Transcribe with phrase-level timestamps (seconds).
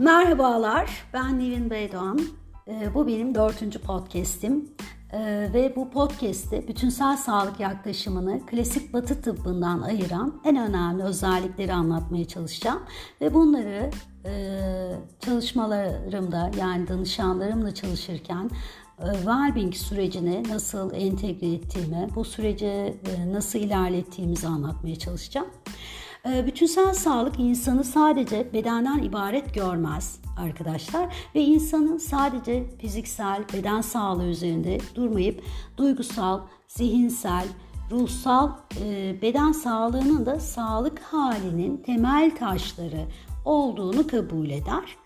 [0.00, 2.20] Merhabalar, ben Nevin Beydoğan.
[2.68, 4.68] Ee, bu benim dördüncü podcast'im.
[5.12, 12.24] Ee, ve bu podcast'te bütünsel sağlık yaklaşımını klasik batı tıbbından ayıran en önemli özellikleri anlatmaya
[12.24, 12.82] çalışacağım.
[13.20, 13.90] Ve bunları
[14.24, 14.32] e,
[15.20, 18.50] çalışmalarımda yani danışanlarımla çalışırken
[19.00, 25.46] Wellbeing sürecine nasıl entegre ettiğimi, bu sürece e, nasıl ilerlettiğimizi anlatmaya çalışacağım.
[26.26, 34.26] Ee, bütünsel sağlık insanı sadece bedenden ibaret görmez arkadaşlar ve insanın sadece fiziksel beden sağlığı
[34.26, 35.42] üzerinde durmayıp
[35.76, 37.46] duygusal, zihinsel,
[37.90, 38.50] ruhsal
[38.84, 43.06] e, beden sağlığının da sağlık halinin temel taşları
[43.44, 44.96] olduğunu kabul eder.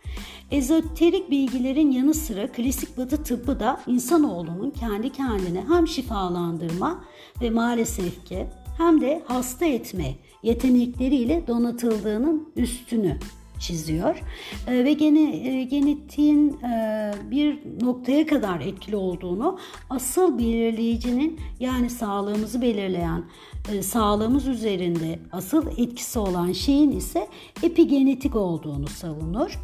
[0.51, 7.05] Ezoterik bilgilerin yanı sıra klasik batı tıbbı da insanoğlunun kendi kendine hem şifalandırma
[7.41, 8.47] ve maalesef ki
[8.79, 13.19] hem de hasta etme yetenekleriyle donatıldığının üstünü
[13.59, 14.23] çiziyor
[14.67, 19.59] e, ve gene e, genetiğin e, bir noktaya kadar etkili olduğunu
[19.91, 23.25] asıl belirleyicinin yani sağlığımızı belirleyen
[23.73, 27.29] e, sağlığımız üzerinde asıl etkisi olan şeyin ise
[27.63, 29.59] epigenetik olduğunu savunur.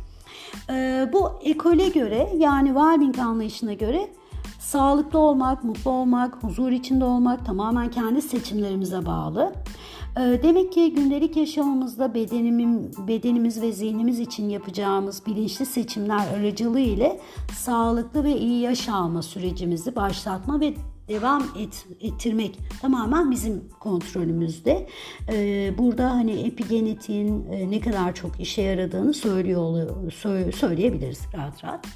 [0.71, 4.11] E, bu ekole göre yani Wellbeing anlayışına göre
[4.61, 9.53] sağlıklı olmak, mutlu olmak, huzur içinde olmak tamamen kendi seçimlerimize bağlı.
[10.17, 17.21] Ee, demek ki gündelik yaşamımızda bedenimin, bedenimiz ve zihnimiz için yapacağımız bilinçli seçimler aracılığı ile
[17.53, 20.75] sağlıklı ve iyi yaşama sürecimizi başlatma ve
[21.09, 24.87] devam et, ettirmek tamamen bizim kontrolümüzde.
[25.33, 29.91] Ee, burada hani epigenetiğin e, ne kadar çok işe yaradığını söylüyor
[30.53, 31.87] söyleyebiliriz rahat rahat.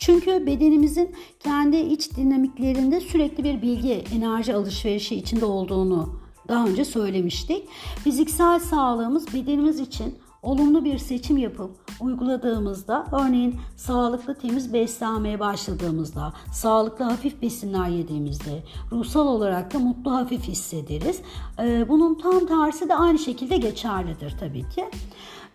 [0.00, 7.68] Çünkü bedenimizin kendi iç dinamiklerinde sürekli bir bilgi, enerji alışverişi içinde olduğunu daha önce söylemiştik.
[8.04, 11.70] Fiziksel sağlığımız bedenimiz için olumlu bir seçim yapıp
[12.00, 20.42] uyguladığımızda örneğin sağlıklı temiz beslenmeye başladığımızda, sağlıklı hafif besinler yediğimizde ruhsal olarak da mutlu hafif
[20.42, 21.20] hissederiz.
[21.58, 24.84] Ee, bunun tam tersi de aynı şekilde geçerlidir tabii ki.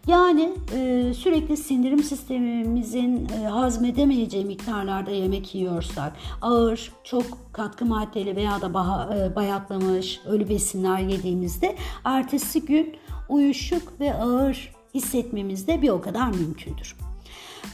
[0.08, 8.62] Yani e, sürekli sindirim sistemimizin e, hazmedemeyeceği miktarlarda yemek yiyorsak, ağır, çok katkı maddeli veya
[8.62, 12.98] da bah- e, bayatlamış ölü besinler yediğimizde ertesi gün
[13.30, 16.98] uyuşuk ve ağır hissetmemiz de bir o kadar mümkündür.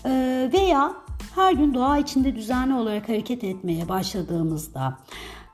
[0.06, 0.10] E,
[0.54, 0.94] veya
[1.36, 4.98] her gün doğa içinde düzenli olarak hareket etmeye başladığımızda,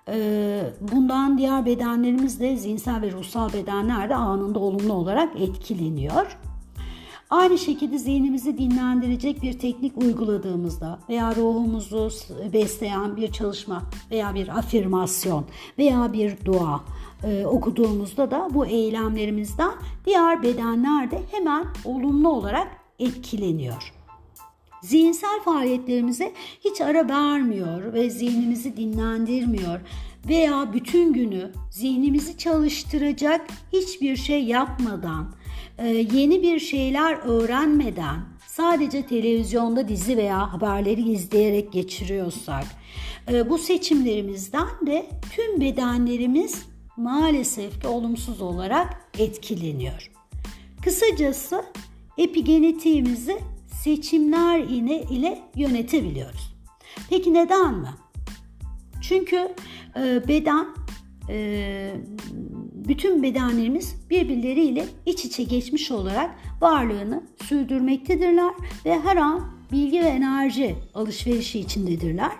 [0.09, 0.59] e,
[0.91, 6.37] bundan diğer bedenlerimiz de zihinsel ve ruhsal bedenler de anında olumlu olarak etkileniyor.
[7.29, 12.09] Aynı şekilde zihnimizi dinlendirecek bir teknik uyguladığımızda veya ruhumuzu
[12.53, 15.45] besleyen bir çalışma veya bir afirmasyon
[15.77, 16.83] veya bir dua
[17.23, 19.71] e, okuduğumuzda da bu eylemlerimizden
[20.05, 22.67] diğer bedenler de hemen olumlu olarak
[22.99, 23.93] etkileniyor.
[24.81, 26.33] Zihinsel faaliyetlerimize
[26.65, 29.79] hiç ara vermiyor ve zihnimizi dinlendirmiyor
[30.27, 35.27] veya bütün günü zihnimizi çalıştıracak hiçbir şey yapmadan
[35.85, 42.63] yeni bir şeyler öğrenmeden sadece televizyonda dizi veya haberleri izleyerek geçiriyorsak
[43.31, 45.05] e, bu seçimlerimizden de
[45.35, 46.65] tüm bedenlerimiz
[46.97, 50.11] maalesef ki olumsuz olarak etkileniyor.
[50.83, 51.65] Kısacası
[52.17, 53.37] epigenetiğimizi
[53.83, 56.55] seçimler ile, ile yönetebiliyoruz.
[57.09, 57.89] Peki neden mi?
[59.01, 59.55] Çünkü
[59.95, 60.67] e, beden
[61.29, 61.91] e,
[62.87, 68.53] bütün bedenlerimiz birbirleriyle iç içe geçmiş olarak varlığını sürdürmektedirler
[68.85, 72.31] ve her an bilgi ve enerji alışverişi içindedirler.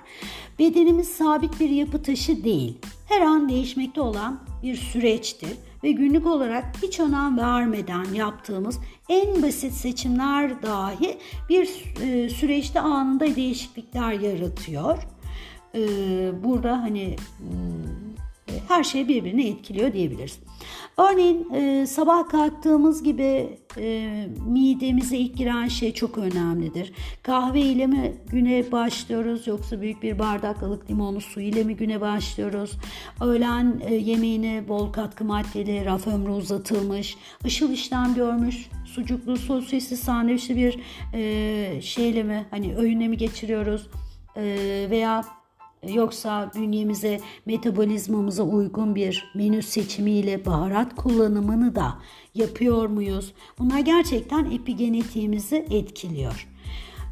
[0.59, 2.77] Bedenimiz sabit bir yapı taşı değil.
[3.09, 8.79] Her an değişmekte olan bir süreçtir ve günlük olarak hiç önem vermeden yaptığımız
[9.09, 11.17] en basit seçimler dahi
[11.49, 14.97] bir e, süreçte anında değişiklikler yaratıyor.
[15.75, 15.79] E,
[16.43, 18.26] burada hani hmm,
[18.67, 20.39] her şey birbirini etkiliyor diyebiliriz.
[20.97, 26.93] Örneğin e, sabah kalktığımız gibi e, midemize ilk giren şey çok önemlidir.
[27.23, 32.01] Kahve ile mi güne başlıyoruz yoksa büyük bir bardak ılık limonlu su ile mi güne
[32.01, 32.71] başlıyoruz?
[33.21, 40.55] Öğlen e, yemeğine bol katkı maddeli, raf ömrü uzatılmış, ışıl işlem görmüş, sucuklu, sosisli, sandviçli
[40.55, 40.79] bir
[41.13, 43.87] e, şeyle mi hani öğüne mi geçiriyoruz?
[44.35, 44.43] E,
[44.89, 45.23] veya
[45.83, 51.93] Yoksa bünyemize, metabolizmamıza uygun bir menü seçimiyle baharat kullanımını da
[52.35, 53.33] yapıyor muyuz?
[53.59, 56.47] Bunlar gerçekten epigenetiğimizi etkiliyor.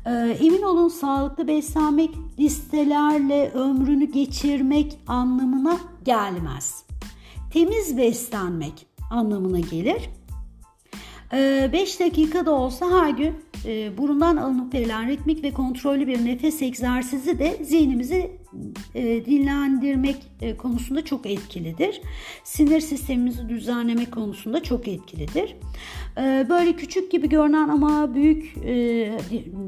[0.05, 2.09] Ee, emin olun sağlıklı beslenmek
[2.39, 6.83] listelerle ömrünü geçirmek anlamına gelmez.
[7.53, 10.09] Temiz beslenmek anlamına gelir.
[11.31, 13.35] 5 ee, dakika da olsa her gün
[13.65, 18.31] e, burundan alınıp verilen ritmik ve kontrollü bir nefes egzersizi de zihnimizi
[18.95, 22.01] e, dinlendirmek e, konusunda çok etkilidir.
[22.43, 25.55] Sinir sistemimizi düzenlemek konusunda çok etkilidir.
[26.17, 28.55] E, böyle küçük gibi görünen ama büyük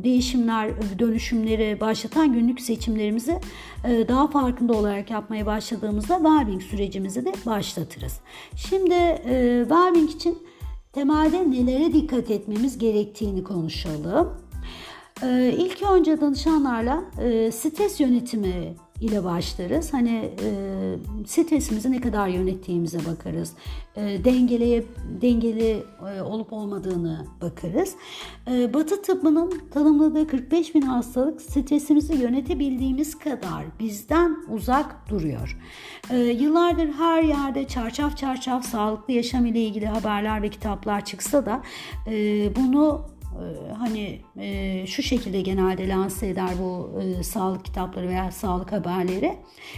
[0.03, 3.35] değişimler, dönüşümleri başlatan günlük seçimlerimizi
[3.83, 8.19] daha farkında olarak yapmaya başladığımızda well sürecimizi de başlatırız.
[8.55, 10.37] Şimdi e, well için
[10.97, 14.33] temelde nelere dikkat etmemiz gerektiğini konuşalım.
[15.23, 19.93] Ee, ilk önce danışanlarla e, stres yönetimi ile başlarız.
[19.93, 20.95] Hani e,
[21.25, 23.53] stresimizi ne kadar yönettiğimize bakarız.
[23.95, 24.83] E, dengeleye
[25.21, 25.83] dengeli
[26.15, 27.95] e, olup olmadığını bakarız.
[28.51, 35.57] E, Batı tıbbının tanımladığı 45 bin hastalık stresimizi yönetebildiğimiz kadar bizden uzak duruyor.
[36.09, 41.61] E, yıllardır her yerde çarşaf çarşaf sağlıklı yaşam ile ilgili haberler ve kitaplar çıksa da
[42.07, 43.16] e, bunu
[43.77, 49.35] hani e, şu şekilde genelde lanse eder bu e, sağlık kitapları veya sağlık haberleri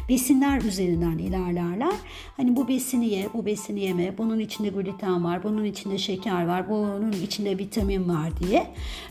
[0.09, 1.93] besinler üzerinden ilerlerler.
[2.37, 6.69] Hani bu besini ye, bu besini yeme, bunun içinde gluten var, bunun içinde şeker var,
[6.69, 8.67] bunun içinde vitamin var diye.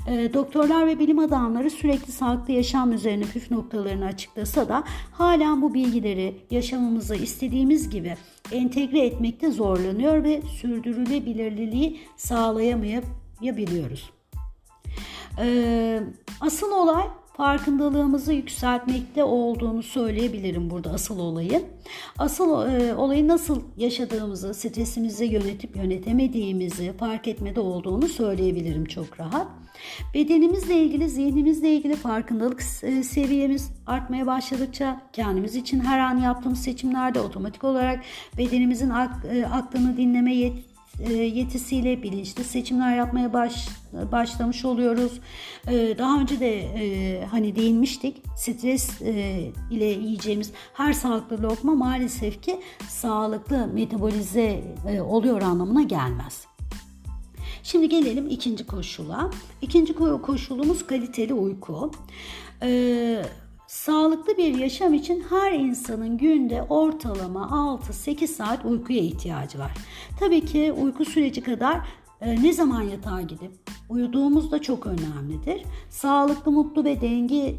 [0.09, 5.75] E, doktorlar ve bilim adamları sürekli sağlıklı yaşam üzerine püf noktalarını açıklasa da hala bu
[5.75, 8.17] bilgileri yaşamımıza istediğimiz gibi
[8.53, 14.18] entegre etmekte zorlanıyor ve sürdürülebilirliği sağlayamayabiliyoruz.
[15.41, 16.01] Ee,
[16.41, 17.05] asıl olay
[17.39, 21.63] farkındalığımızı yükseltmekte olduğunu söyleyebilirim burada asıl olayın.
[22.19, 29.47] Asıl e, olayı nasıl yaşadığımızı, stresimizi yönetip yönetemediğimizi fark etmede olduğunu söyleyebilirim çok rahat.
[30.15, 37.21] Bedenimizle ilgili, zihnimizle ilgili farkındalık e, seviyemiz artmaya başladıkça kendimiz için her an yaptığımız seçimlerde
[37.21, 38.05] otomatik olarak
[38.39, 40.68] bedenimizin e, aklını dinleme yet
[41.13, 43.69] yetisiyle bilinçli seçimler yapmaya baş,
[44.13, 45.21] başlamış oluyoruz.
[45.69, 49.01] E, daha önce de e, hani değinmiştik stres
[49.71, 56.47] ile yiyeceğimiz her sağlıklı lokma maalesef ki sağlıklı metabolize oluyor anlamına gelmez.
[57.63, 59.31] Şimdi gelelim ikinci koşula.
[59.63, 61.91] İkinci koşulumuz kaliteli uyku.
[62.63, 63.23] Ee,
[63.69, 69.71] Sağlıklı bir yaşam için her insanın günde ortalama 6-8 saat uykuya ihtiyacı var.
[70.21, 71.81] Tabii ki uyku süreci kadar
[72.21, 73.53] e, ne zaman yatağa gidip
[73.89, 75.63] uyuduğumuz da çok önemlidir.
[75.89, 77.57] Sağlıklı, mutlu ve denge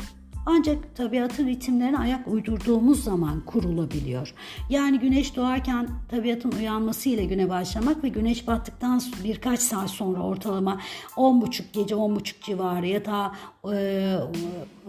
[0.50, 4.34] ancak tabiatın ritimlerine ayak uydurduğumuz zaman kurulabiliyor.
[4.70, 10.80] Yani güneş doğarken tabiatın uyanmasıyla güne başlamak ve güneş battıktan birkaç saat sonra ortalama
[11.16, 13.36] 10.30 gece 10.30 civarı yatağa
[13.74, 14.16] e,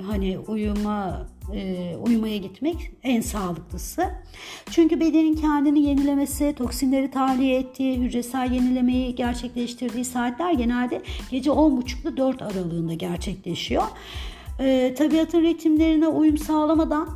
[0.07, 4.11] hani uyuma e, uyumaya gitmek en sağlıklısı.
[4.71, 12.17] Çünkü bedenin kendini yenilemesi, toksinleri tahliye ettiği, hücresel yenilemeyi gerçekleştirdiği saatler genelde gece 10.30 ile
[12.17, 13.85] 4 aralığında gerçekleşiyor
[14.61, 17.09] e, tabiatın ritimlerine uyum sağlamadan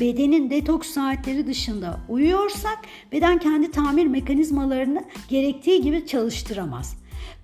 [0.00, 2.78] bedenin detoks saatleri dışında uyuyorsak
[3.12, 6.96] beden kendi tamir mekanizmalarını gerektiği gibi çalıştıramaz.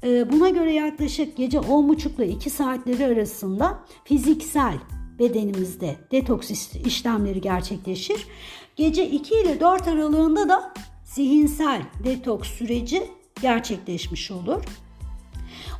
[0.04, 4.74] E, buna göre yaklaşık gece 10.30 ile 2 saatleri arasında fiziksel
[5.18, 6.50] bedenimizde detoks
[6.86, 8.26] işlemleri gerçekleşir.
[8.76, 10.74] Gece 2 ile 4 aralığında da
[11.04, 13.02] zihinsel detoks süreci
[13.42, 14.64] gerçekleşmiş olur.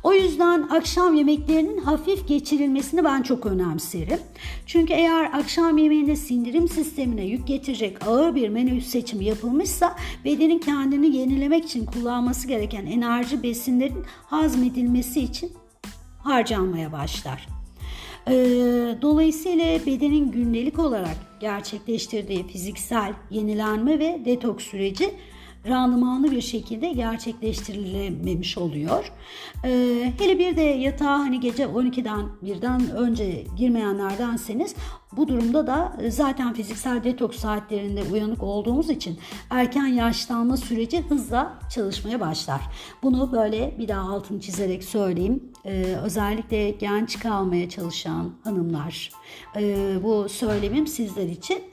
[0.03, 4.19] O yüzden akşam yemeklerinin hafif geçirilmesini ben çok önemserim.
[4.65, 9.95] Çünkü eğer akşam yemeğinde sindirim sistemine yük getirecek ağır bir menü seçimi yapılmışsa
[10.25, 15.51] bedenin kendini yenilemek için kullanması gereken enerji besinlerin hazmedilmesi için
[16.23, 17.47] harcanmaya başlar.
[18.27, 18.31] Ee,
[19.01, 25.11] dolayısıyla bedenin gündelik olarak gerçekleştirdiği fiziksel yenilenme ve detoks süreci
[25.67, 29.11] randımanlı bir şekilde gerçekleştirilememiş oluyor.
[29.65, 34.75] Ee, hele bir de yatağa hani gece 12'den birden önce girmeyenlerdenseniz
[35.11, 42.19] bu durumda da zaten fiziksel detoks saatlerinde uyanık olduğumuz için erken yaşlanma süreci hızla çalışmaya
[42.19, 42.61] başlar.
[43.03, 45.48] Bunu böyle bir daha altını çizerek söyleyeyim.
[45.65, 49.11] Ee, özellikle genç kalmaya çalışan hanımlar
[49.55, 51.63] e, bu söylemim sizler için.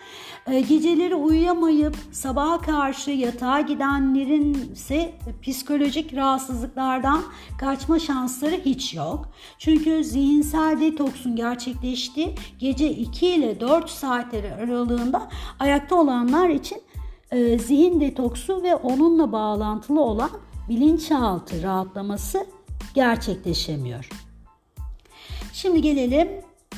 [0.46, 7.22] E, geceleri uyuyamayıp sabaha karşı yatağa gidenlerin ise psikolojik rahatsızlıklardan
[7.60, 9.28] kaçma şansları hiç yok.
[9.58, 15.28] Çünkü zihinsel detoksun gerçekleştiği gece 2 ile 4 saatleri aralığında
[15.58, 16.78] ayakta olanlar için
[17.58, 20.30] zihin detoksu ve onunla bağlantılı olan
[20.68, 22.55] bilinçaltı rahatlaması
[22.96, 24.08] gerçekleşemiyor.
[25.52, 26.28] Şimdi gelelim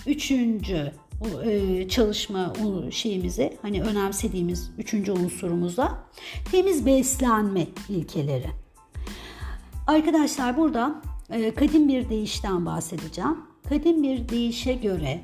[0.07, 0.93] üçüncü
[1.45, 2.53] e, çalışma
[2.91, 6.05] şeyimize hani önemsediğimiz üçüncü unsurumuza
[6.53, 8.51] temiz beslenme ilkeleri.
[9.87, 13.37] Arkadaşlar burada e, kadim bir deyişten bahsedeceğim.
[13.69, 15.21] Kadim bir deyişe göre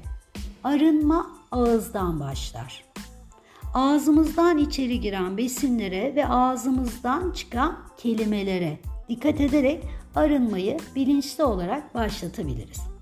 [0.65, 2.85] arınma ağızdan başlar.
[3.75, 9.85] Ağzımızdan içeri giren besinlere ve ağzımızdan çıkan kelimelere dikkat ederek
[10.15, 12.94] arınmayı bilinçli olarak başlatabiliriz.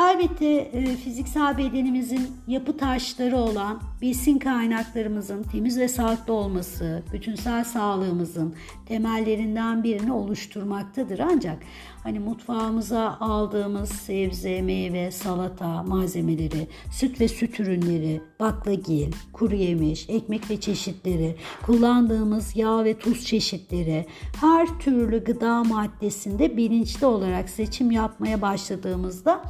[0.00, 8.54] Elbette e, fiziksel bedenimizin yapı taşları olan besin kaynaklarımızın temiz ve sağlıklı olması, bütünsel sağlığımızın
[8.86, 11.18] temellerinden birini oluşturmaktadır.
[11.18, 11.62] Ancak
[12.02, 20.50] hani mutfağımıza aldığımız sebze, meyve, salata malzemeleri, süt ve süt ürünleri, baklagil, kuru yemiş, ekmek
[20.50, 24.06] ve çeşitleri, kullandığımız yağ ve tuz çeşitleri,
[24.40, 29.42] her türlü gıda maddesinde bilinçli olarak seçim yapmaya başladığımızda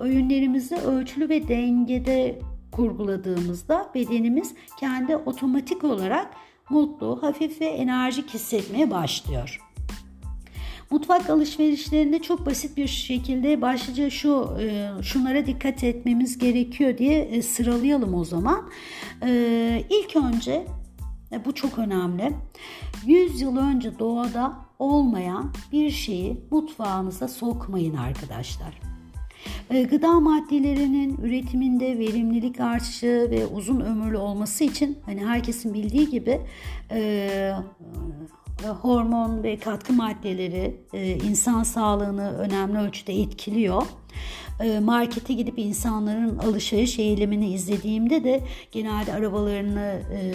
[0.00, 2.38] öğünlerimizi ölçülü ve dengede
[2.72, 6.30] kurguladığımızda bedenimiz kendi otomatik olarak
[6.70, 9.60] mutlu, hafif ve enerjik hissetmeye başlıyor.
[10.90, 17.42] Mutfak alışverişlerinde çok basit bir şekilde başlıca şu e, şunlara dikkat etmemiz gerekiyor diye e,
[17.42, 18.70] sıralayalım o zaman.
[19.22, 20.66] E, ilk önce
[21.44, 22.32] bu çok önemli.
[23.06, 28.80] 100 yıl önce doğada olmayan bir şeyi mutfağınıza sokmayın arkadaşlar.
[29.70, 36.40] Ee, gıda maddelerinin üretiminde verimlilik artışı ve uzun ömürlü olması için hani herkesin bildiği gibi
[36.90, 37.52] e,
[38.82, 43.82] hormon ve katkı maddeleri e, insan sağlığını önemli ölçüde etkiliyor.
[44.60, 48.40] E, markete gidip insanların alışveriş eylemini izlediğimde de
[48.72, 50.34] genelde arabalarını e,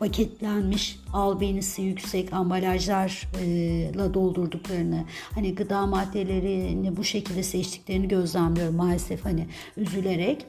[0.00, 5.04] paketlenmiş albenisi yüksek ambalajlarla doldurduklarını
[5.34, 10.46] hani gıda maddelerini bu şekilde seçtiklerini gözlemliyorum maalesef hani üzülerek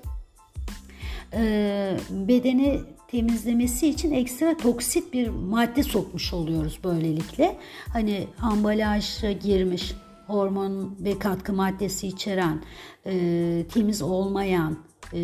[2.10, 7.58] bedeni temizlemesi için ekstra toksit bir madde sokmuş oluyoruz böylelikle.
[7.94, 9.94] Hani ambalaja girmiş
[10.28, 12.62] hormon ve katkı maddesi içeren
[13.06, 14.78] e, temiz olmayan
[15.14, 15.20] e,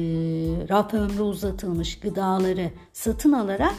[0.69, 3.75] raf ömrü uzatılmış gıdaları satın alarak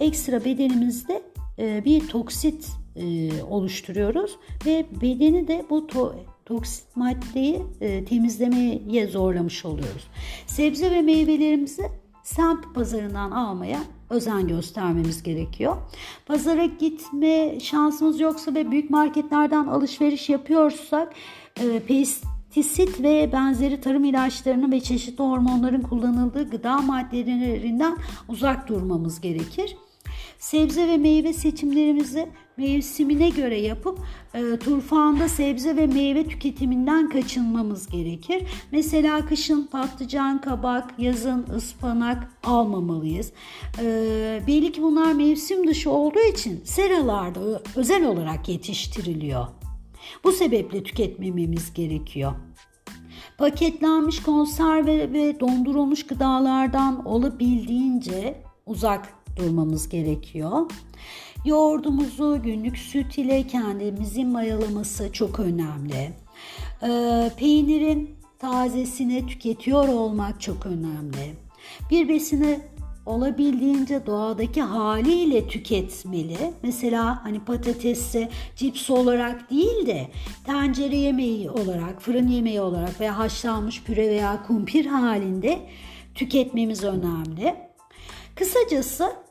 [0.00, 1.22] ekstra bedenimizde
[1.58, 4.36] e, bir toksit e, oluşturuyoruz
[4.66, 10.08] ve bedeni de bu to toksit maddeyi e, temizlemeye zorlamış oluyoruz.
[10.46, 11.82] Sebze ve meyvelerimizi
[12.22, 13.78] semt pazarından almaya
[14.10, 15.76] özen göstermemiz gerekiyor.
[16.26, 21.12] Pazara gitme şansımız yoksa ve büyük marketlerden alışveriş yapıyorsak
[21.60, 27.96] e, pestisit ve benzeri tarım ilaçlarının ve çeşitli hormonların kullanıldığı gıda maddelerinden
[28.28, 29.76] uzak durmamız gerekir.
[30.38, 33.98] Sebze ve meyve seçimlerimizi mevsimine göre yapıp
[34.34, 38.42] e, turfanda sebze ve meyve tüketiminden kaçınmamız gerekir.
[38.72, 43.32] Mesela kışın patlıcan, kabak, yazın ıspanak almamalıyız.
[43.82, 49.46] E, belli ki bunlar mevsim dışı olduğu için seralarda özel olarak yetiştiriliyor.
[50.24, 52.32] Bu sebeple tüketmememiz gerekiyor.
[53.38, 60.70] Paketlenmiş konserve ve dondurulmuş gıdalardan olabildiğince uzak durmamız gerekiyor.
[61.44, 66.12] Yoğurdumuzu günlük süt ile kendimizin mayalaması çok önemli.
[66.82, 71.34] Ee, peynirin tazesini tüketiyor olmak çok önemli.
[71.90, 72.60] Bir besini
[73.06, 76.52] olabildiğince doğadaki haliyle tüketmeli.
[76.62, 80.08] Mesela hani patatesi cips olarak değil de
[80.46, 85.58] tencere yemeği olarak, fırın yemeği olarak veya haşlanmış püre veya kumpir halinde
[86.14, 87.54] tüketmemiz önemli.
[88.34, 89.25] Kısacası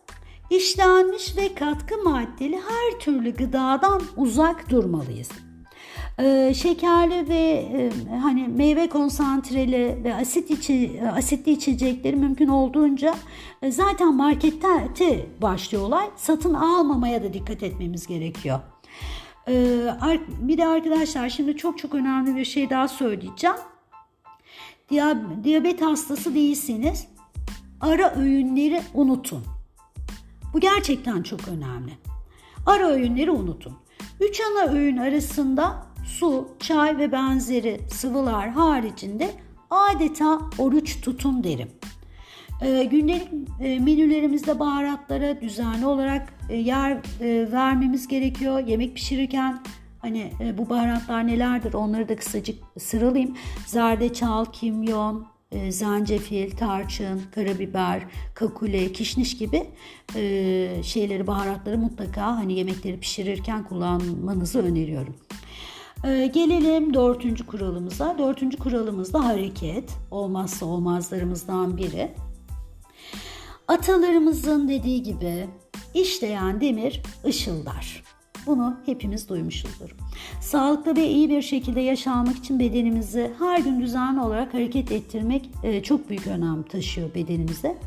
[0.49, 5.29] işlenmiş ve katkı maddeli her türlü gıdadan uzak durmalıyız.
[6.19, 13.15] Ee, şekerli ve e, hani meyve konsantreli ve asit içi, asitli içecekleri mümkün olduğunca
[13.61, 16.05] e, zaten markette başlıyor olay.
[16.15, 18.59] Satın almamaya da dikkat etmemiz gerekiyor.
[19.47, 19.89] Ee,
[20.27, 23.55] bir de arkadaşlar şimdi çok çok önemli bir şey daha söyleyeceğim.
[25.43, 27.07] Diyabet hastası değilseniz
[27.81, 29.54] ara öğünleri unutun.
[30.55, 31.91] Bu gerçekten çok önemli.
[32.65, 33.73] Ara öğünleri unutun.
[34.19, 39.31] Üç ana öğün arasında su, çay ve benzeri sıvılar haricinde
[39.69, 41.67] adeta oruç tutun derim.
[42.61, 43.27] E, gündelik
[43.59, 48.59] e, menülerimizde baharatlara düzenli olarak e, yer e, vermemiz gerekiyor.
[48.59, 49.63] Yemek pişirirken
[50.01, 53.35] hani e, bu baharatlar nelerdir onları da kısacık sıralayayım.
[53.65, 59.67] Zerdeçal, kimyon, e, zencefil, tarçın, karabiber, kakule, kişniş gibi
[60.15, 65.15] e, şeyleri, baharatları mutlaka hani yemekleri pişirirken kullanmanızı öneriyorum.
[66.03, 68.17] E, gelelim dördüncü kuralımıza.
[68.17, 69.91] Dördüncü kuralımız da hareket.
[70.11, 72.11] Olmazsa olmazlarımızdan biri.
[73.67, 75.47] Atalarımızın dediği gibi
[75.93, 78.03] işleyen demir ışıldar.
[78.45, 79.95] Bunu hepimiz duymuşuzdur.
[80.39, 85.83] Sağlıklı ve iyi bir şekilde yaşamak için bedenimizi her gün düzenli olarak hareket ettirmek e,
[85.83, 87.77] çok büyük önem taşıyor bedenimize.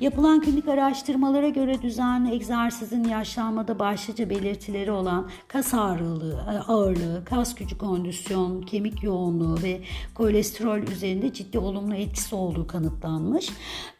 [0.00, 7.54] Yapılan klinik araştırmalara göre düzenli egzersizin yaşlanmada başlıca belirtileri olan kas ağırlığı, e, ağırlığı, kas
[7.54, 9.80] gücü kondisyon, kemik yoğunluğu ve
[10.14, 13.48] kolesterol üzerinde ciddi olumlu etkisi olduğu kanıtlanmış.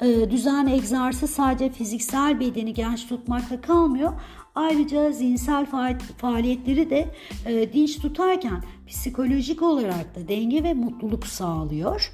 [0.01, 4.13] E, düzenli egzersiz sadece fiziksel bedeni genç tutmakla kalmıyor.
[4.55, 5.67] Ayrıca zihinsel
[6.19, 7.15] faaliyetleri de
[7.47, 12.13] e, dinç tutarken psikolojik olarak da denge ve mutluluk sağlıyor.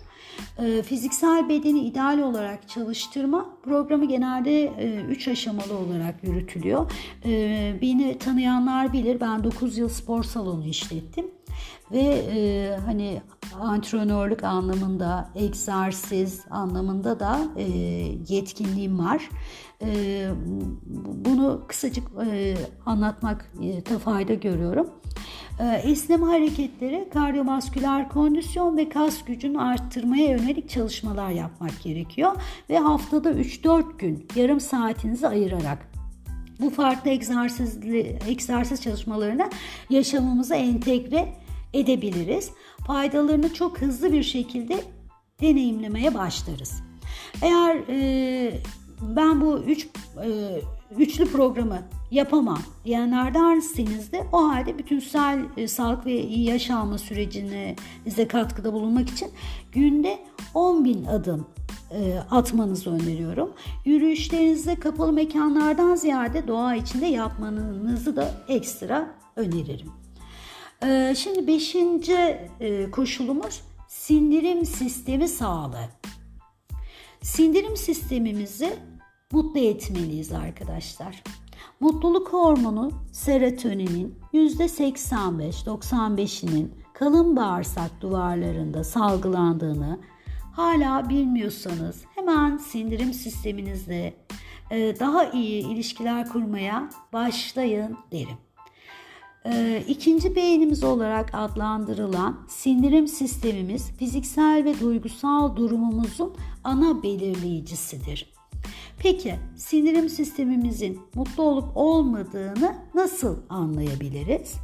[0.59, 4.73] E, fiziksel bedeni ideal olarak çalıştırma programı genelde
[5.09, 6.90] 3 e, aşamalı olarak yürütülüyor.
[7.25, 11.26] E, beni tanıyanlar bilir ben 9 yıl spor salonu işlettim
[11.93, 13.23] ve e, hani
[13.61, 17.62] antrenörlük anlamında, egzersiz anlamında da e,
[18.28, 19.28] yetkinliğim var.
[19.83, 20.28] E,
[21.26, 24.90] bunu kısacık e, anlatmakta fayda görüyorum.
[25.61, 32.33] E, esneme hareketleri, kardiyovasküler kondisyon ve kas gücünü arttırmaya yönelik çalışmalar yapmak gerekiyor.
[32.71, 35.89] Ve haftada 3-4 gün yarım saatinizi ayırarak
[36.61, 37.79] bu farklı egzersiz,
[38.29, 39.51] egzersiz çalışmalarını
[39.91, 41.35] yaşamımıza entegre
[41.73, 42.51] edebiliriz.
[42.87, 44.85] Faydalarını çok hızlı bir şekilde
[45.41, 46.83] deneyimlemeye başlarız.
[47.43, 48.61] Eğer e,
[49.03, 49.89] ben bu üç
[50.25, 50.61] e,
[50.99, 58.29] üçlü programı yapamam diyenlerdenseniz de o halde bütünsel e, sağlık ve iyi yaşama sürecine size
[58.29, 59.31] katkıda bulunmak için
[59.73, 60.19] günde
[60.55, 61.47] 10 bin adım
[61.91, 63.53] e, atmanızı öneriyorum.
[63.85, 69.91] Yürüyüşlerinizde kapalı mekanlardan ziyade doğa içinde yapmanızı da ekstra öneririm.
[70.83, 75.89] Ee, şimdi beşinci e, koşulumuz sindirim sistemi sağlığı.
[77.23, 78.77] Sindirim sistemimizi
[79.33, 81.23] mutlu etmeliyiz arkadaşlar.
[81.80, 90.01] Mutluluk hormonu serotoninin %85-95'inin kalın bağırsak duvarlarında salgılandığını
[90.53, 94.14] hala bilmiyorsanız hemen sindirim sisteminizle
[94.70, 98.37] e, daha iyi ilişkiler kurmaya başlayın derim.
[99.48, 108.36] Ee, ikinci beynimiz olarak adlandırılan sindirim sistemimiz fiziksel ve duygusal durumumuzun ana belirleyicisidir.
[108.98, 114.54] Peki sindirim sistemimizin mutlu olup olmadığını nasıl anlayabiliriz?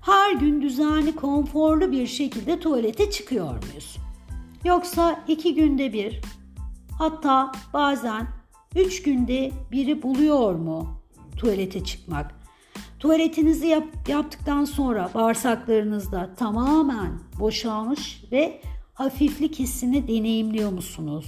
[0.00, 3.96] Her gün düzenli, konforlu bir şekilde tuvalete çıkıyor muyuz?
[4.64, 6.20] Yoksa iki günde bir,
[6.98, 8.26] hatta bazen
[8.76, 10.88] üç günde biri buluyor mu
[11.36, 12.34] tuvalete çıkmak?
[12.98, 18.60] Tuvaletinizi yap, yaptıktan sonra bağırsaklarınızda tamamen boşalmış ve
[18.94, 21.26] hafiflik hissini deneyimliyor musunuz?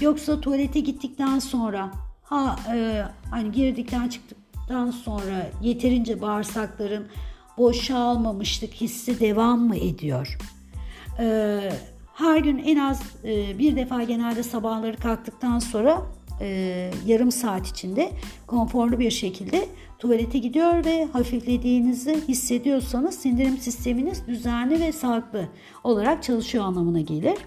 [0.00, 1.90] Yoksa tuvalete gittikten sonra
[2.22, 7.06] ha e, hani girdikten çıktıktan sonra yeterince bağırsakların
[7.58, 10.38] boşalmamışlık hissi devam mı ediyor?
[11.18, 11.60] E,
[12.14, 16.02] her gün en az e, bir defa genelde sabahları kalktıktan sonra
[16.40, 18.12] e, yarım saat içinde
[18.46, 25.48] konforlu bir şekilde tuvalete gidiyor ve hafiflediğinizi hissediyorsanız sindirim sisteminiz düzenli ve sağlıklı
[25.84, 27.38] olarak çalışıyor anlamına gelir.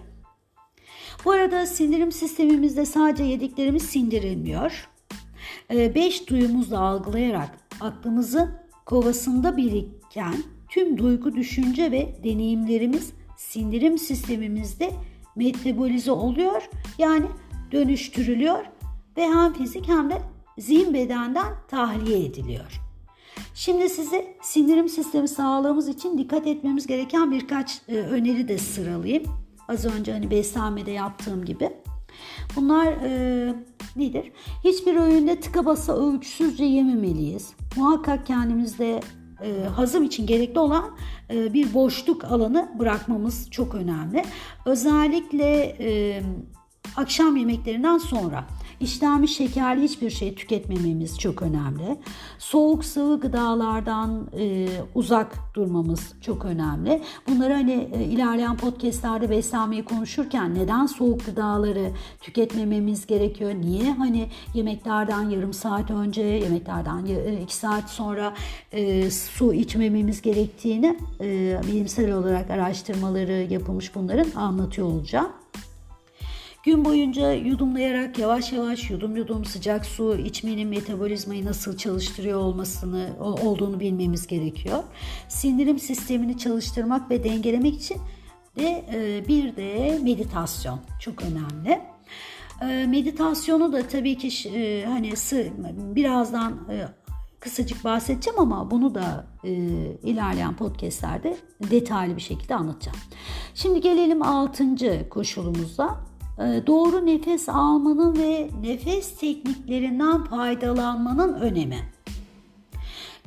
[1.26, 4.90] Bu arada sindirim sistemimizde sadece yediklerimiz sindirilmiyor.
[5.70, 8.52] 5 ee, duyumuzla algılayarak aklımızın
[8.86, 10.36] kovasında biriken
[10.70, 14.92] tüm duygu, düşünce ve deneyimlerimiz sindirim sistemimizde
[15.36, 16.70] metabolize oluyor.
[16.98, 17.26] Yani
[17.72, 18.66] dönüştürülüyor
[19.18, 20.22] ve hem fizik hem de
[20.58, 22.82] zihin bedenden tahliye ediliyor.
[23.54, 29.24] Şimdi size sindirim sistemi sağlığımız için dikkat etmemiz gereken birkaç e, öneri de sıralayayım.
[29.68, 31.70] Az önce hani beslenmede yaptığım gibi.
[32.56, 33.54] Bunlar e,
[33.96, 34.32] nedir?
[34.64, 37.54] Hiçbir öğünde tıka basa ölçüsüzce yememeliyiz.
[37.76, 39.00] Muhakkak kendimizde
[39.44, 40.86] e, hazım için gerekli olan
[41.34, 44.24] e, bir boşluk alanı bırakmamız çok önemli.
[44.66, 46.22] Özellikle e,
[46.96, 48.48] akşam yemeklerinden sonra
[48.82, 52.00] işlenmiş şekerli hiçbir şey tüketmememiz çok önemli.
[52.40, 57.02] Soğuk sıvı gıdalardan e, uzak durmamız çok önemli.
[57.28, 61.92] Bunları hani e, ilerleyen podcastlerde beslenmeyi konuşurken neden soğuk gıdaları
[62.22, 63.54] tüketmememiz gerekiyor?
[63.54, 68.34] Niye hani yemeklerden yarım saat önce, yemeklerden e, iki saat sonra
[68.72, 75.41] e, su içmememiz gerektiğini e, bilimsel olarak araştırmaları yapılmış bunların anlatıyor olacağım.
[76.64, 83.80] Gün boyunca yudumlayarak yavaş yavaş yudum yudum sıcak su içmenin metabolizmayı nasıl çalıştırıyor olmasını olduğunu
[83.80, 84.84] bilmemiz gerekiyor.
[85.28, 87.98] Sindirim sistemini çalıştırmak ve dengelemek için
[88.58, 91.82] de e, bir de meditasyon çok önemli.
[92.62, 95.14] E, meditasyonu da tabii ki e, hani
[95.96, 96.60] birazdan
[97.40, 99.52] kısacık bahsedeceğim ama bunu da e,
[100.04, 101.38] ilerleyen podcastlerde
[101.72, 102.98] detaylı bir şekilde anlatacağım.
[103.56, 105.10] Şimdi gelelim 6.
[105.10, 106.11] koşulumuza.
[106.38, 111.92] E, doğru nefes almanın ve nefes tekniklerinden faydalanmanın önemi.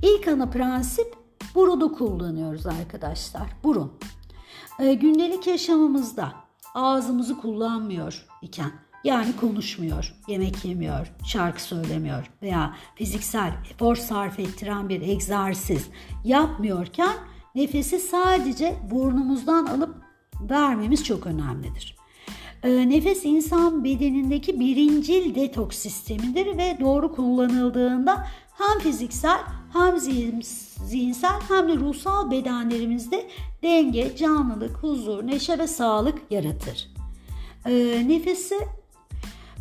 [0.03, 1.17] İlk ana prensip
[1.55, 3.47] burunu kullanıyoruz arkadaşlar.
[3.65, 3.93] Burun.
[4.81, 6.33] E, gündelik yaşamımızda
[6.75, 8.73] ağzımızı kullanmıyor iken
[9.05, 15.89] yani konuşmuyor, yemek yemiyor, şarkı söylemiyor veya fiziksel efor sarf ettiren bir egzersiz
[16.25, 17.17] yapmıyorken
[17.55, 19.95] nefesi sadece burnumuzdan alıp
[20.41, 21.97] vermemiz çok önemlidir.
[22.65, 28.27] Ee, nefes insan bedenindeki birincil detoks sistemidir ve doğru kullanıldığında
[28.59, 29.39] hem fiziksel
[29.73, 29.99] hem
[30.87, 33.27] zihinsel hem de ruhsal bedenlerimizde
[33.63, 36.89] denge, canlılık, huzur, neşe ve sağlık yaratır.
[37.67, 38.55] Ee, nefesi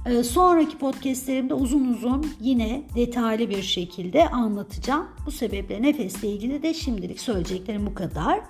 [0.05, 5.07] e, sonraki podcastlerimde uzun uzun yine detaylı bir şekilde anlatacağım.
[5.25, 8.41] Bu sebeple nefesle ilgili de şimdilik söyleyeceklerim bu kadar.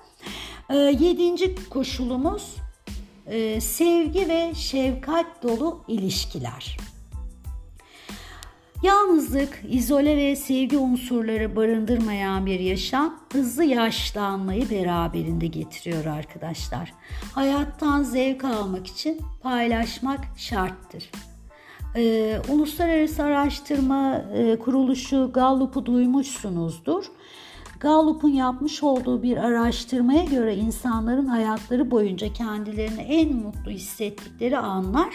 [0.70, 2.56] Ee, yedinci koşulumuz
[3.26, 6.76] e, sevgi ve şefkat dolu ilişkiler.
[8.82, 16.92] Yalnızlık, izole ve sevgi unsurları barındırmayan bir yaşam hızlı yaşlanmayı beraberinde getiriyor arkadaşlar.
[17.34, 21.10] Hayattan zevk almak için paylaşmak şarttır.
[21.96, 27.04] Ee, Uluslararası Araştırma e, Kuruluşu Gallup'u duymuşsunuzdur.
[27.84, 35.08] Gallup'un yapmış olduğu bir araştırmaya göre insanların hayatları boyunca kendilerini en mutlu hissettikleri anlar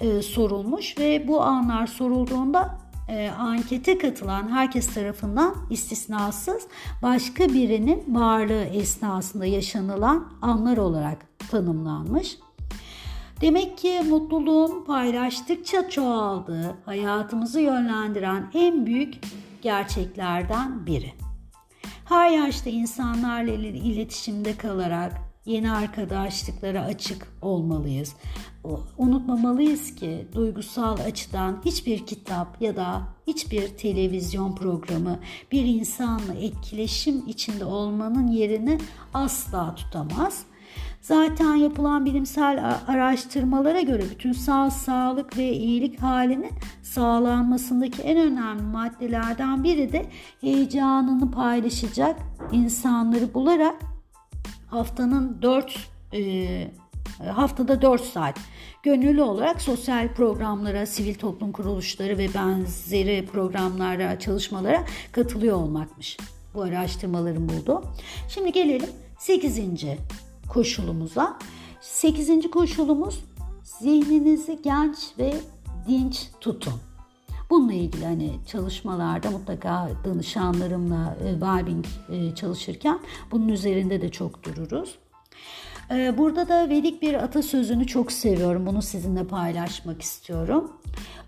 [0.00, 6.66] e, sorulmuş ve bu anlar sorulduğunda e, ankete katılan herkes tarafından istisnasız
[7.02, 12.38] başka birinin varlığı esnasında yaşanılan anlar olarak tanımlanmış.
[13.40, 19.14] Demek ki mutluluğun paylaştıkça çoğaldığı, hayatımızı yönlendiren en büyük
[19.62, 21.21] gerçeklerden biri.
[22.04, 25.12] Her yaşta insanlarla iletişimde kalarak
[25.44, 28.16] yeni arkadaşlıklara açık olmalıyız.
[28.98, 35.18] Unutmamalıyız ki duygusal açıdan hiçbir kitap ya da hiçbir televizyon programı
[35.52, 38.78] bir insanla etkileşim içinde olmanın yerini
[39.14, 40.44] asla tutamaz.
[41.00, 46.50] Zaten yapılan bilimsel araştırmalara göre bütünsel sağlık ve iyilik halinin
[46.94, 50.06] sağlanmasındaki en önemli maddelerden biri de
[50.40, 52.16] heyecanını paylaşacak
[52.52, 53.74] insanları bularak
[54.66, 56.70] haftanın 4 e,
[57.34, 58.38] haftada 4 saat
[58.82, 66.16] gönüllü olarak sosyal programlara, sivil toplum kuruluşları ve benzeri programlara, çalışmalara katılıyor olmakmış.
[66.54, 67.84] Bu araştırmaların buldu.
[68.28, 69.60] Şimdi gelelim 8
[70.48, 71.38] koşulumuza.
[71.80, 73.24] Sekizinci koşulumuz
[73.62, 75.34] zihninizi genç ve
[75.88, 76.74] dinç tutun.
[77.50, 84.98] Bununla ilgili hani çalışmalarda mutlaka danışanlarımla e, Webbing e, çalışırken bunun üzerinde de çok dururuz.
[85.90, 88.66] E, burada da Vedik bir atasözünü çok seviyorum.
[88.66, 90.72] Bunu sizinle paylaşmak istiyorum.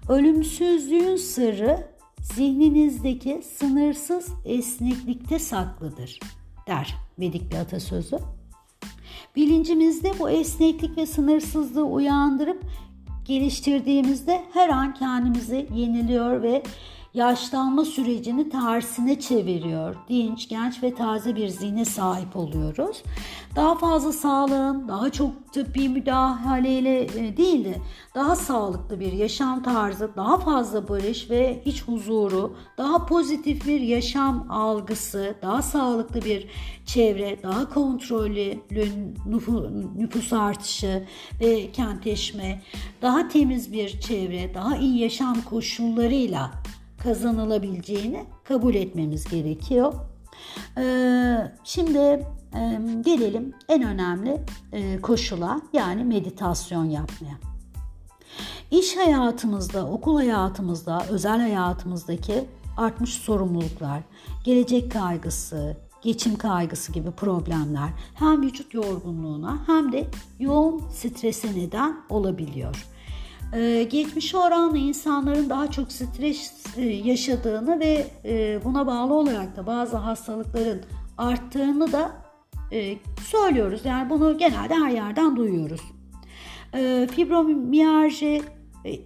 [0.08, 1.86] Ölümsüzlüğün sırrı
[2.20, 6.20] zihninizdeki sınırsız esneklikte saklıdır
[6.66, 8.18] der Vedik bir atasözü.
[9.36, 12.62] Bilincimizde bu esneklik ve sınırsızlığı uyandırıp
[13.24, 16.62] geliştirdiğimizde her an kendimizi yeniliyor ve
[17.14, 19.96] yaşlanma sürecini tersine çeviriyor.
[20.08, 23.02] Dinç, genç ve taze bir zihne sahip oluyoruz.
[23.56, 27.74] Daha fazla sağlığın, daha çok tıbbi müdahaleyle e, değil de
[28.14, 34.46] daha sağlıklı bir yaşam tarzı, daha fazla barış ve iç huzuru, daha pozitif bir yaşam
[34.50, 36.46] algısı, daha sağlıklı bir
[36.86, 38.58] çevre, daha kontrollü
[39.96, 41.06] nüfus artışı
[41.40, 42.62] ve kentleşme,
[43.02, 46.63] daha temiz bir çevre, daha iyi yaşam koşullarıyla
[47.04, 49.94] kazanılabileceğini kabul etmemiz gerekiyor.
[50.78, 54.40] Ee, şimdi e, gelelim en önemli
[54.72, 57.34] e, koşula yani meditasyon yapmaya.
[58.70, 62.44] İş hayatımızda, okul hayatımızda, özel hayatımızdaki
[62.76, 64.00] artmış sorumluluklar,
[64.44, 70.06] gelecek kaygısı, geçim kaygısı gibi problemler hem vücut yorgunluğuna hem de
[70.38, 72.86] yoğun strese neden olabiliyor.
[73.54, 79.66] Ee, geçmişe oranla insanların daha çok stres e, yaşadığını ve e, buna bağlı olarak da
[79.66, 80.82] bazı hastalıkların
[81.18, 82.12] arttığını da
[82.72, 82.96] e,
[83.30, 83.80] söylüyoruz.
[83.84, 85.80] Yani bunu genelde her yerden duyuyoruz.
[86.74, 88.42] E, fibromiyalji,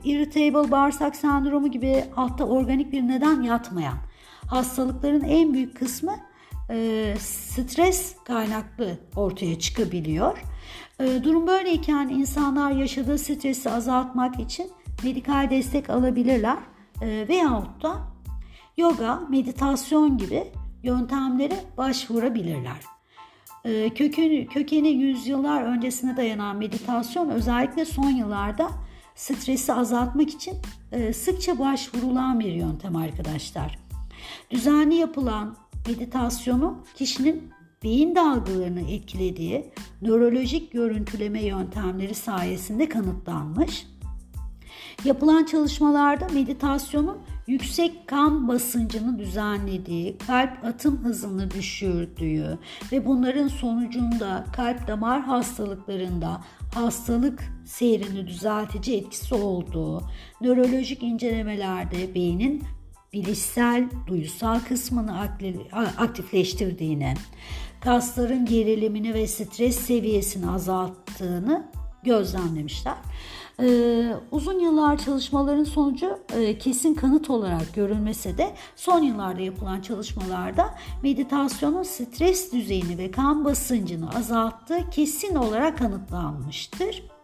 [0.04, 3.98] irritable bağırsak sendromu gibi altta organik bir neden yatmayan
[4.46, 6.16] hastalıkların en büyük kısmı
[7.18, 10.44] stres kaynaklı ortaya çıkabiliyor.
[11.00, 14.70] Ee, durum böyleyken insanlar yaşadığı stresi azaltmak için
[15.04, 16.58] medikal destek alabilirler
[17.02, 17.98] e, veyahut da
[18.76, 20.44] yoga, meditasyon gibi
[20.82, 22.76] yöntemlere başvurabilirler.
[23.64, 28.70] Ee, kökeni, kökeni yüzyıllar öncesine dayanan meditasyon özellikle son yıllarda
[29.14, 30.54] stresi azaltmak için
[30.92, 33.78] e, sıkça başvurulan bir yöntem arkadaşlar.
[34.50, 35.56] Düzenli yapılan
[35.86, 37.50] meditasyonu kişinin
[37.82, 39.70] beyin dalgalarını etkilediği
[40.02, 43.86] nörolojik görüntüleme yöntemleri sayesinde kanıtlanmış.
[45.04, 52.58] Yapılan çalışmalarda meditasyonun yüksek kan basıncını düzenlediği, kalp atım hızını düşürdüğü
[52.92, 56.40] ve bunların sonucunda kalp damar hastalıklarında
[56.74, 60.02] hastalık seyrini düzeltici etkisi olduğu,
[60.40, 62.64] nörolojik incelemelerde beynin
[63.18, 65.20] bilişsel, duysal kısmını
[65.98, 67.14] aktifleştirdiğini,
[67.80, 71.66] kasların gerilimini ve stres seviyesini azalttığını
[72.02, 72.94] gözlemlemişler.
[73.62, 80.74] Ee, uzun yıllar çalışmaların sonucu e, kesin kanıt olarak görülmese de son yıllarda yapılan çalışmalarda
[81.02, 87.17] meditasyonun stres düzeyini ve kan basıncını azalttığı kesin olarak kanıtlanmıştır.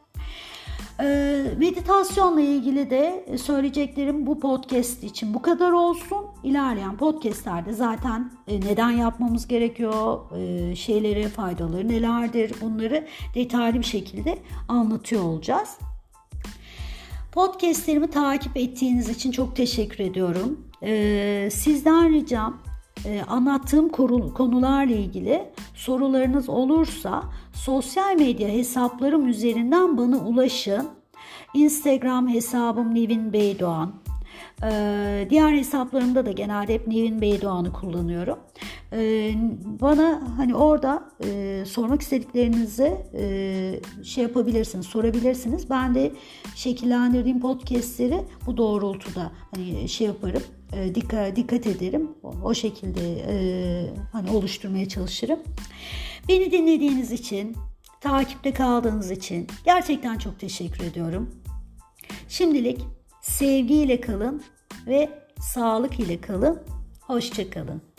[1.00, 6.26] Ee, meditasyonla ilgili de söyleyeceklerim bu podcast için bu kadar olsun.
[6.42, 14.38] İlerleyen podcastlerde zaten e, neden yapmamız gerekiyor, e, şeyleri, faydaları nelerdir bunları detaylı bir şekilde
[14.68, 15.78] anlatıyor olacağız.
[17.33, 20.61] Podcastlerimi takip ettiğiniz için çok teşekkür ediyorum.
[20.83, 22.59] Ee, sizden ricam
[23.07, 23.88] e, anlattığım
[24.33, 27.22] konularla ilgili sorularınız olursa
[27.54, 30.88] sosyal medya hesaplarım üzerinden bana ulaşın.
[31.54, 33.94] Instagram hesabım Nevin Beydoğan.
[34.62, 38.38] Ee, diğer hesaplarımda da genelde hep Nevin Beydoğan'ı kullanıyorum.
[38.92, 39.34] Ee,
[39.80, 45.70] bana hani orada e, sormak istediklerinizi e, şey yapabilirsiniz, sorabilirsiniz.
[45.70, 46.12] Ben de
[46.54, 52.10] şekillendirdiğim podcastleri bu doğrultuda hani şey yaparım, e, dikkat dikkat ederim.
[52.22, 53.36] O, o şekilde e,
[54.12, 55.38] hani oluşturmaya çalışırım.
[56.28, 57.56] Beni dinlediğiniz için,
[58.00, 61.30] takipte kaldığınız için gerçekten çok teşekkür ediyorum.
[62.28, 62.80] Şimdilik
[63.22, 64.42] sevgiyle kalın
[64.87, 65.10] ve
[65.40, 66.62] sağlık ile kalın.
[67.00, 67.93] Hoşçakalın.